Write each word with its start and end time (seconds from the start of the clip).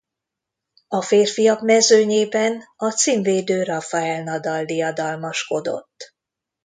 A 0.87 1.01
férfiak 1.01 1.61
mezőnyében 1.61 2.63
a 2.75 2.89
címvédő 2.91 3.63
Rafael 3.63 4.23
Nadal 4.23 4.65
diadalmaskodott. 4.65 6.15